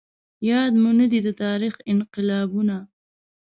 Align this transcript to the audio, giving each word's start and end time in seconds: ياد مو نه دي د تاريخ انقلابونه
ياد 0.49 0.73
مو 0.81 0.91
نه 0.99 1.05
دي 1.11 1.19
د 1.25 1.27
تاريخ 1.43 1.73
انقلابونه 1.93 2.77